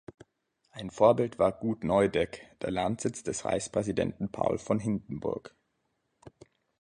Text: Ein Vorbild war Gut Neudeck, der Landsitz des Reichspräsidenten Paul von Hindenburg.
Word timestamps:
Ein 0.71 0.89
Vorbild 0.89 1.37
war 1.37 1.51
Gut 1.51 1.83
Neudeck, 1.83 2.57
der 2.63 2.71
Landsitz 2.71 3.21
des 3.21 3.45
Reichspräsidenten 3.45 4.31
Paul 4.31 4.57
von 4.57 4.79
Hindenburg. 4.79 5.55